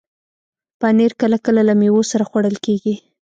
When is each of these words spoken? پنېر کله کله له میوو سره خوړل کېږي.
پنېر 0.79 1.11
کله 1.21 1.37
کله 1.45 1.61
له 1.69 1.73
میوو 1.79 2.01
سره 2.11 2.23
خوړل 2.29 2.55
کېږي. 2.65 2.95